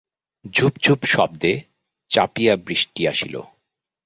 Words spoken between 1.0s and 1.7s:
শব্দে